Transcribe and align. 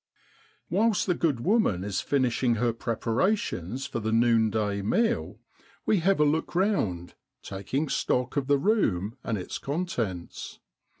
Whilst 0.67 1.05
the 1.05 1.13
good 1.13 1.41
woman 1.41 1.83
is 1.83 2.01
finishing 2.01 2.55
her 2.55 2.73
preparations 2.73 3.85
for 3.85 3.99
the 3.99 4.11
noonday 4.11 4.81
meal 4.81 5.37
we 5.85 5.99
have 5.99 6.19
a 6.19 6.25
look 6.25 6.55
round, 6.55 7.13
taking 7.43 7.87
stock 7.87 8.35
of 8.35 8.47
the 8.47 8.57
room 8.57 9.15
and 9.23 9.37
its 9.37 9.59
contents. 9.59 10.59